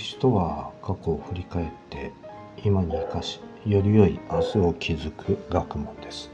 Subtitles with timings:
[0.00, 2.10] 歴史とは過去を振り返って
[2.64, 6.30] 今に生かしより良い明日を築く学問です。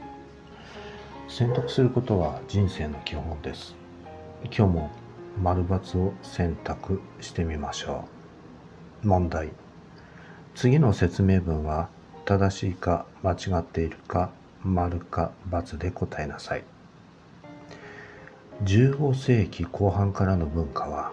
[1.27, 3.75] 選択することは人生の基本です。
[4.45, 4.91] 今日も
[5.43, 8.05] 丸×を選択してみましょ
[9.03, 9.07] う。
[9.07, 9.49] 問題。
[10.55, 11.89] 次の説明文は
[12.23, 14.31] 正しいか間違っているか
[14.63, 16.63] 丸か×で答えなさい。
[18.63, 21.11] 15世紀後半からの文化は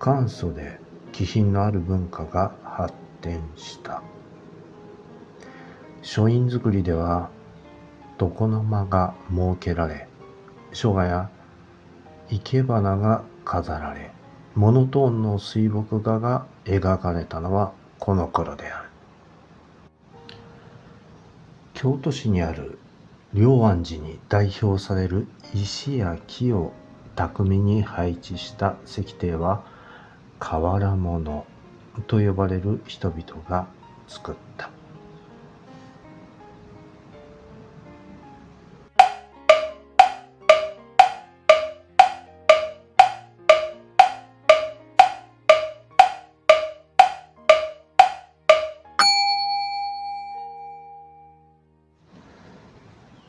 [0.00, 0.84] 簡素で
[1.16, 4.02] 気品のある文化が発展した。
[6.02, 7.30] 書院造りでは
[8.20, 10.08] 床の間が設けられ
[10.74, 11.30] 書画や
[12.28, 14.10] 生け花が飾られ
[14.54, 18.88] モノトーンの水墨画が描かれたのはこの頃である。
[21.72, 22.78] 京都市にある
[23.32, 26.74] 龍安寺に代表される石や木を
[27.14, 29.75] 巧みに配置した石庭は
[30.38, 31.46] 瓦物
[32.06, 33.66] と呼ばれる人々が
[34.06, 34.70] 作った。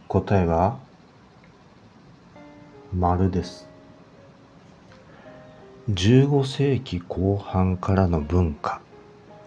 [0.08, 0.80] 答えは
[2.94, 3.77] 丸です。
[5.90, 8.82] 15世紀後半からの文化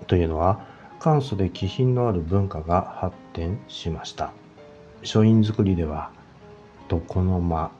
[0.06, 0.64] というのは
[0.98, 4.32] 簡素で気品のある文化が発展しました。
[5.02, 6.10] 書院造りでは
[6.90, 7.70] 床の間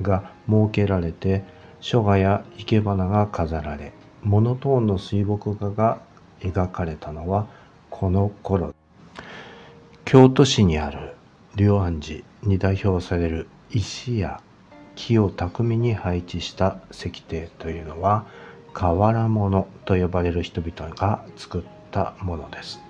[0.00, 1.44] が設けられて
[1.80, 6.00] 書画や生け花が飾られモノトーンの水墨画が
[6.40, 7.46] 描かれたのは
[7.88, 8.74] この頃。
[10.04, 11.14] 京都市にある
[11.54, 14.40] 龍安寺に代表される石や
[14.94, 18.26] 木を巧みに配置した石庭というのは
[18.72, 22.80] 瓦物と呼ばれる人々が作ったものです。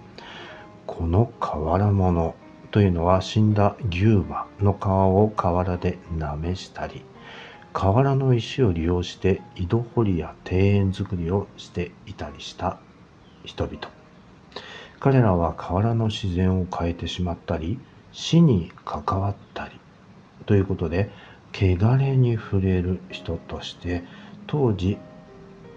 [0.87, 2.35] この瓦物
[2.71, 7.03] というのは死んだ牛馬の皮を瓦でなめしたり
[7.73, 12.79] 瓦の石を利用して井戸掘りや庭園作りをしていたりした
[13.45, 13.79] 人々
[15.01, 17.79] 彼らは瓦の自然を変えてしまったり
[18.13, 19.81] 死に関わったり
[20.47, 21.11] ということで
[21.53, 24.03] 汚れに触れる人として
[24.47, 24.99] 当時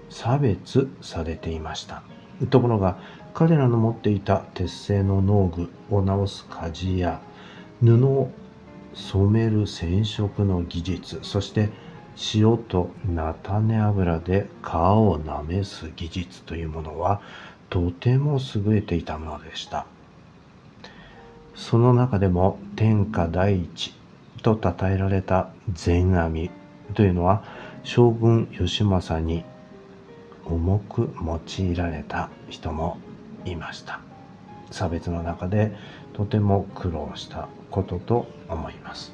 [0.09, 2.03] 差別されていました。
[2.49, 2.97] ところが
[3.33, 7.21] 彼らの持っていた鉄製の農具を直す鍛冶や
[7.81, 8.31] 布を
[8.93, 11.69] 染める染色の技術そして
[12.33, 17.21] 塩と菜種油で皮をなめす技術というものは
[17.69, 19.85] とても優れていたものでした。
[21.55, 23.93] その中でも天下第一
[24.41, 26.51] と称えられた禅阿弥
[26.93, 27.43] というのは
[27.83, 29.43] 将軍義政に
[30.45, 32.97] 重く用いられた人も
[33.45, 33.99] いました。
[34.71, 35.75] 差別の中で
[36.13, 39.13] とても苦労したことと思います。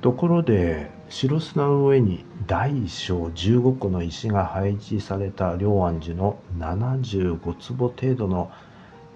[0.00, 8.50] ところで白砂の上に大小15個の石が配置された龍安寺の75坪程度の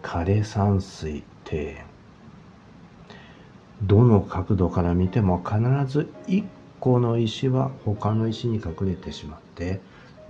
[0.02, 1.93] 枯山水庭園。
[3.82, 5.58] どの角度から見ても必
[5.90, 6.44] ず1
[6.80, 9.80] 個の石は他の石に隠れてしまって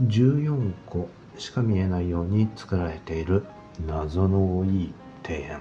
[0.03, 3.45] 14個しか見えないように作られている
[3.87, 4.93] 謎の多い
[5.29, 5.61] 庭園。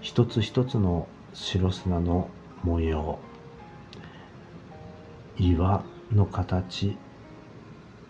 [0.00, 2.28] 一つ一つの白砂の
[2.62, 3.18] 模様。
[5.38, 6.96] 岩の形。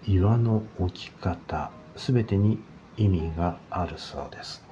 [0.07, 1.71] 岩の置き方。
[1.97, 2.59] すべてに
[2.97, 4.63] 意味があるそうです。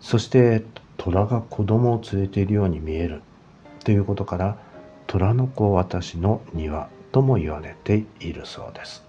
[0.00, 0.64] そして
[1.02, 3.22] 虎が子供を連れているように見える
[3.82, 4.56] ということから
[5.08, 9.02] 虎の子私の庭とも言われているそうです。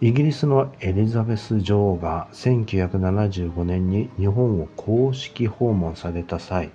[0.00, 6.70] イギリスのエリザベス女王が1975年に日本を公式訪問された際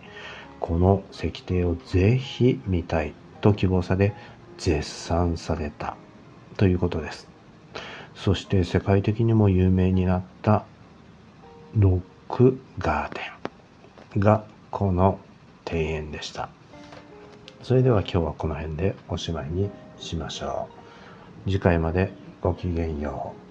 [0.59, 4.13] この石庭をぜひ見たいと希望され
[4.59, 5.97] 絶賛された
[6.57, 7.27] ということです。
[8.13, 10.65] そして世界的にも有名になった
[11.75, 13.38] ロックガーデン。
[14.17, 15.19] がこの
[15.71, 16.49] 庭園でした。
[17.61, 19.69] それでは今日はこの辺でおしまいに
[19.99, 20.67] しましょ
[21.45, 21.49] う。
[21.51, 22.11] 次回まで
[22.41, 23.48] ごきげんよう。